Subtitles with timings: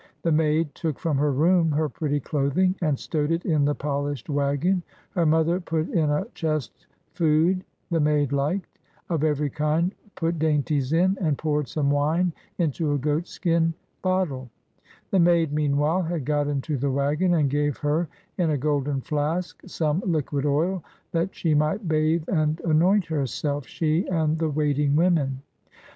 [0.23, 4.31] The maid took from her room her pretty clothing, and stowed it in the polished
[4.31, 4.81] wagon;
[5.11, 8.79] her mother put in a chest food the maid liked,
[9.11, 14.49] of every kind, put dainties in, and poured some wine into a goat skin bottle,—
[15.11, 18.07] the maid, meanwhile, had got into the wagon,— and gave her
[18.39, 24.07] in a golden flask some liquid oil, that she might bathe and anoint herself, she
[24.07, 25.43] and the waiting women.